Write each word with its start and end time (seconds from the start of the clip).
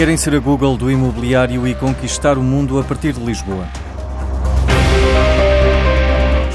Querem 0.00 0.16
ser 0.16 0.34
a 0.34 0.38
Google 0.38 0.78
do 0.78 0.90
imobiliário 0.90 1.68
e 1.68 1.74
conquistar 1.74 2.38
o 2.38 2.42
mundo 2.42 2.80
a 2.80 2.82
partir 2.82 3.12
de 3.12 3.20
Lisboa. 3.20 3.68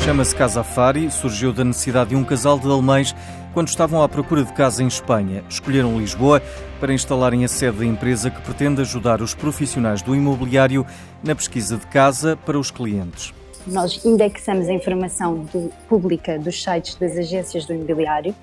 Chama-se 0.04 0.36
Casa 0.36 0.64
Fari, 0.64 1.12
surgiu 1.12 1.54
da 1.54 1.64
necessidade 1.64 2.10
de 2.10 2.16
um 2.16 2.24
casal 2.24 2.58
de 2.58 2.66
alemães 2.66 3.16
quando 3.54 3.68
estavam 3.68 4.02
à 4.02 4.10
procura 4.10 4.44
de 4.44 4.52
casa 4.52 4.82
em 4.82 4.88
Espanha. 4.88 5.44
Escolheram 5.48 5.96
Lisboa 6.00 6.42
para 6.80 6.92
instalarem 6.92 7.46
a 7.46 7.48
sede 7.48 7.78
da 7.78 7.86
empresa 7.86 8.32
que 8.32 8.42
pretende 8.42 8.82
ajudar 8.82 9.22
os 9.22 9.36
profissionais 9.36 10.02
do 10.02 10.16
imobiliário 10.16 10.84
na 11.24 11.36
pesquisa 11.36 11.78
de 11.78 11.86
casa 11.86 12.36
para 12.48 12.58
os 12.58 12.72
clientes. 12.72 13.32
Nós 13.68 14.04
indexamos 14.04 14.68
a 14.68 14.74
informação 14.74 15.46
do, 15.54 15.72
pública 15.88 16.40
dos 16.40 16.64
sites 16.64 16.96
das 16.96 17.16
agências 17.16 17.64
do 17.68 17.76
imobiliário 17.76 18.34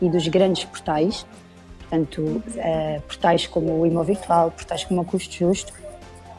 e 0.00 0.08
dos 0.08 0.28
grandes 0.28 0.64
portais, 0.66 1.26
portanto, 1.92 2.22
uh, 2.22 3.02
portais 3.02 3.46
como 3.46 3.80
o 3.80 3.86
Imóvel 3.86 4.14
Virtual, 4.14 4.50
portais 4.50 4.84
como 4.84 5.02
o 5.02 5.04
Custo 5.04 5.34
Justo, 5.34 5.74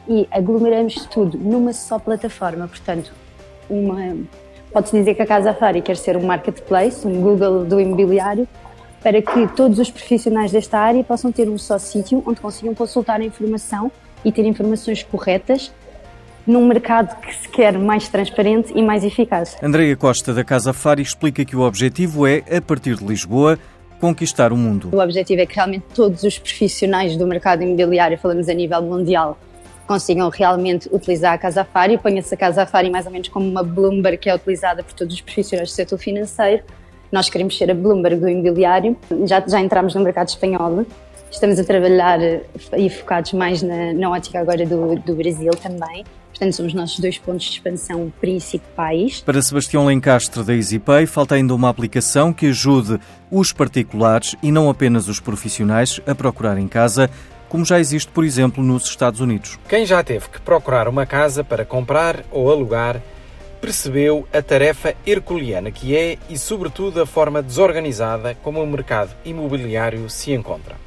e 0.08 0.26
aglomeramos 0.30 1.06
tudo 1.06 1.38
numa 1.38 1.72
só 1.72 1.98
plataforma, 1.98 2.66
portanto, 2.66 3.12
uma 3.70 4.16
Pode-se 4.74 4.98
dizer 4.98 5.14
que 5.14 5.22
a 5.22 5.26
Casa 5.26 5.54
Fari 5.54 5.80
quer 5.80 5.96
ser 5.96 6.16
um 6.16 6.26
marketplace, 6.26 7.06
um 7.06 7.20
Google 7.20 7.64
do 7.64 7.78
imobiliário, 7.78 8.48
para 9.00 9.22
que 9.22 9.46
todos 9.54 9.78
os 9.78 9.88
profissionais 9.88 10.50
desta 10.50 10.76
área 10.76 11.04
possam 11.04 11.30
ter 11.30 11.48
um 11.48 11.56
só 11.56 11.78
sítio 11.78 12.20
onde 12.26 12.40
consigam 12.40 12.74
consultar 12.74 13.20
a 13.20 13.24
informação 13.24 13.92
e 14.24 14.32
ter 14.32 14.44
informações 14.44 15.04
corretas 15.04 15.72
num 16.44 16.66
mercado 16.66 17.20
que 17.20 17.34
se 17.36 17.48
quer 17.48 17.78
mais 17.78 18.08
transparente 18.08 18.72
e 18.74 18.82
mais 18.82 19.04
eficaz. 19.04 19.56
Andreia 19.62 19.96
Costa, 19.96 20.34
da 20.34 20.42
Casa 20.42 20.72
Fari, 20.72 21.02
explica 21.02 21.44
que 21.44 21.54
o 21.54 21.60
objetivo 21.60 22.26
é, 22.26 22.42
a 22.56 22.60
partir 22.60 22.96
de 22.96 23.04
Lisboa, 23.04 23.56
conquistar 24.04 24.52
o 24.52 24.56
mundo. 24.56 24.90
O 24.92 25.00
objetivo 25.00 25.40
é 25.40 25.46
que 25.46 25.54
realmente 25.54 25.84
todos 25.94 26.22
os 26.24 26.38
profissionais 26.38 27.16
do 27.16 27.26
mercado 27.26 27.62
imobiliário, 27.62 28.18
falamos 28.18 28.50
a 28.50 28.52
nível 28.52 28.82
mundial, 28.82 29.38
consigam 29.86 30.28
realmente 30.28 30.90
utilizar 30.92 31.32
a 31.32 31.38
Casa 31.38 31.64
Fari. 31.64 31.96
Ponha-se 31.96 32.34
a 32.34 32.36
Casa 32.36 32.66
Fari 32.66 32.90
mais 32.90 33.06
ou 33.06 33.12
menos 33.12 33.28
como 33.28 33.48
uma 33.48 33.62
Bloomberg 33.62 34.18
que 34.18 34.28
é 34.28 34.34
utilizada 34.34 34.82
por 34.82 34.92
todos 34.92 35.14
os 35.14 35.22
profissionais 35.22 35.70
do 35.70 35.74
setor 35.74 35.98
financeiro. 35.98 36.62
Nós 37.10 37.30
queremos 37.30 37.56
ser 37.56 37.70
a 37.70 37.74
Bloomberg 37.74 38.20
do 38.20 38.28
imobiliário. 38.28 38.94
Já, 39.24 39.42
já 39.46 39.58
entramos 39.58 39.94
no 39.94 40.02
mercado 40.02 40.28
espanhol. 40.28 40.84
Estamos 41.30 41.58
a 41.58 41.64
trabalhar 41.64 42.20
eh, 42.22 42.42
e 42.76 42.90
focados 42.90 43.32
mais 43.32 43.62
na, 43.62 43.94
na 43.94 44.10
ótica 44.10 44.38
agora 44.38 44.66
do, 44.66 44.96
do 44.96 45.14
Brasil 45.14 45.52
também. 45.52 46.04
Portanto, 46.34 46.52
são 46.52 46.66
os 46.66 46.74
nossos 46.74 46.98
dois 46.98 47.16
pontos 47.16 47.46
de 47.46 47.52
expansão 47.52 48.12
principais. 48.20 49.20
Para 49.20 49.40
Sebastião 49.40 49.86
Lencastre 49.86 50.42
da 50.42 50.52
EasyPay, 50.52 51.06
falta 51.06 51.36
ainda 51.36 51.54
uma 51.54 51.68
aplicação 51.68 52.32
que 52.32 52.46
ajude 52.46 52.98
os 53.30 53.52
particulares 53.52 54.34
e 54.42 54.50
não 54.50 54.68
apenas 54.68 55.06
os 55.06 55.20
profissionais 55.20 56.00
a 56.04 56.14
procurar 56.14 56.58
em 56.58 56.66
casa 56.66 57.08
como 57.48 57.64
já 57.64 57.78
existe, 57.78 58.10
por 58.10 58.24
exemplo, 58.24 58.64
nos 58.64 58.84
Estados 58.84 59.20
Unidos. 59.20 59.60
Quem 59.68 59.86
já 59.86 60.02
teve 60.02 60.28
que 60.28 60.40
procurar 60.40 60.88
uma 60.88 61.06
casa 61.06 61.44
para 61.44 61.64
comprar 61.64 62.24
ou 62.32 62.50
alugar 62.50 63.00
percebeu 63.60 64.26
a 64.32 64.42
tarefa 64.42 64.92
herculeana 65.06 65.70
que 65.70 65.96
é 65.96 66.18
e, 66.28 66.36
sobretudo, 66.36 67.00
a 67.00 67.06
forma 67.06 67.40
desorganizada 67.40 68.34
como 68.42 68.60
o 68.60 68.66
mercado 68.66 69.14
imobiliário 69.24 70.10
se 70.10 70.32
encontra. 70.32 70.83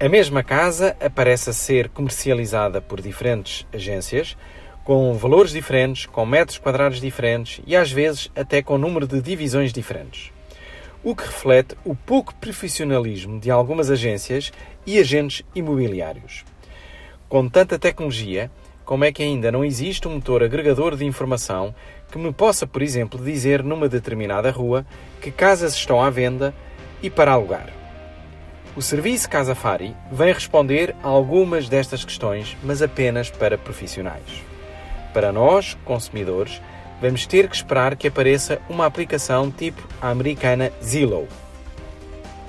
A 0.00 0.08
mesma 0.08 0.42
casa 0.42 0.96
aparece 1.00 1.50
a 1.50 1.52
ser 1.52 1.88
comercializada 1.88 2.80
por 2.80 3.00
diferentes 3.00 3.66
agências, 3.72 4.36
com 4.84 5.12
valores 5.14 5.50
diferentes, 5.50 6.06
com 6.06 6.24
metros 6.24 6.58
quadrados 6.58 7.00
diferentes 7.00 7.60
e 7.66 7.76
às 7.76 7.90
vezes 7.90 8.30
até 8.36 8.62
com 8.62 8.78
número 8.78 9.06
de 9.06 9.20
divisões 9.20 9.72
diferentes 9.72 10.32
o 11.02 11.14
que 11.14 11.24
reflete 11.24 11.76
o 11.84 11.94
pouco 11.94 12.34
profissionalismo 12.34 13.38
de 13.38 13.50
algumas 13.50 13.90
agências 13.90 14.52
e 14.86 14.98
agentes 14.98 15.44
imobiliários. 15.54 16.44
Com 17.28 17.48
tanta 17.48 17.78
tecnologia, 17.78 18.50
como 18.84 19.04
é 19.04 19.12
que 19.12 19.22
ainda 19.22 19.52
não 19.52 19.64
existe 19.64 20.08
um 20.08 20.14
motor 20.14 20.42
agregador 20.42 20.96
de 20.96 21.04
informação 21.04 21.74
que 22.10 22.18
me 22.18 22.32
possa, 22.32 22.66
por 22.66 22.82
exemplo, 22.82 23.22
dizer 23.22 23.62
numa 23.62 23.88
determinada 23.88 24.50
rua 24.50 24.84
que 25.20 25.30
casas 25.30 25.74
estão 25.74 26.02
à 26.02 26.10
venda 26.10 26.54
e 27.02 27.10
para 27.10 27.32
alugar? 27.32 27.77
O 28.78 28.80
serviço 28.80 29.28
Casa 29.28 29.56
Fari 29.56 29.92
vem 30.08 30.32
responder 30.32 30.94
a 31.02 31.08
algumas 31.08 31.68
destas 31.68 32.04
questões, 32.04 32.56
mas 32.62 32.80
apenas 32.80 33.28
para 33.28 33.58
profissionais. 33.58 34.44
Para 35.12 35.32
nós, 35.32 35.76
consumidores, 35.84 36.62
vamos 37.02 37.26
ter 37.26 37.48
que 37.48 37.56
esperar 37.56 37.96
que 37.96 38.06
apareça 38.06 38.62
uma 38.68 38.86
aplicação 38.86 39.50
tipo 39.50 39.82
a 40.00 40.10
americana 40.10 40.70
Zillow. 40.80 41.26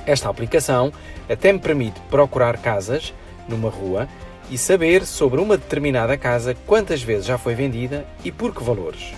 Esta 0.06 0.30
aplicação 0.30 0.94
até 1.28 1.52
me 1.52 1.58
permite 1.58 2.00
procurar 2.12 2.60
casas 2.60 3.12
numa 3.48 3.72
rua 3.72 4.08
e 4.52 4.58
saber 4.58 5.08
sobre 5.08 5.42
uma 5.42 5.58
determinada 5.58 6.16
casa 6.16 6.56
quantas 6.68 7.02
vezes 7.02 7.26
já 7.26 7.40
foi 7.40 7.56
vendida 7.56 8.06
e 8.24 8.32
por 8.32 8.54
que 8.54 8.64
valores. 8.64 9.16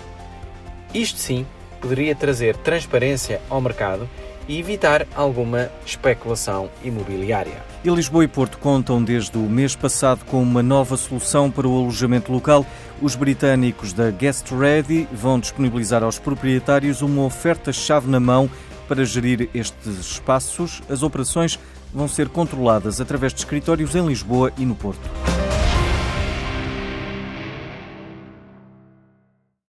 Isto 0.94 1.18
sim 1.18 1.46
poderia 1.78 2.14
trazer 2.14 2.56
transparência 2.56 3.38
ao 3.50 3.60
mercado 3.60 4.08
e 4.48 4.58
evitar 4.58 5.06
alguma 5.14 5.70
especulação 5.84 6.68
imobiliária. 6.84 7.62
E 7.84 7.90
Lisboa 7.90 8.24
e 8.24 8.28
Porto 8.28 8.58
contam 8.58 9.02
desde 9.02 9.36
o 9.36 9.42
mês 9.42 9.74
passado 9.74 10.24
com 10.24 10.42
uma 10.42 10.62
nova 10.62 10.96
solução 10.96 11.50
para 11.50 11.66
o 11.66 11.76
alojamento 11.76 12.32
local. 12.32 12.64
Os 13.00 13.16
britânicos 13.16 13.92
da 13.92 14.10
Guest 14.10 14.50
Ready 14.52 15.08
vão 15.12 15.40
disponibilizar 15.40 16.02
aos 16.02 16.18
proprietários 16.18 17.02
uma 17.02 17.24
oferta-chave 17.24 18.08
na 18.08 18.20
mão 18.20 18.48
para 18.86 19.04
gerir 19.04 19.48
estes 19.52 19.98
espaços. 19.98 20.82
As 20.88 21.02
operações 21.02 21.58
vão 21.92 22.06
ser 22.06 22.28
controladas 22.28 23.00
através 23.00 23.32
de 23.32 23.40
escritórios 23.40 23.94
em 23.94 24.06
Lisboa 24.06 24.52
e 24.56 24.64
no 24.64 24.74
Porto. 24.74 25.21